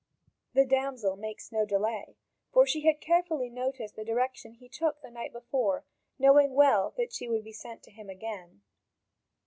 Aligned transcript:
The 0.55 0.65
damsel 0.65 1.15
makes 1.15 1.51
no 1.51 1.63
delay, 1.63 2.17
for 2.51 2.65
she 2.65 2.81
had 2.87 2.99
carefully 3.01 3.51
noticed 3.51 3.95
the 3.95 4.03
direction 4.03 4.53
he 4.55 4.67
took 4.67 4.99
the 5.03 5.11
night 5.11 5.31
before, 5.31 5.85
knowing 6.17 6.55
well 6.55 6.95
that 6.97 7.13
she 7.13 7.27
would 7.29 7.43
be 7.43 7.53
sent 7.53 7.83
to 7.83 7.91
him 7.91 8.09
again. 8.09 8.63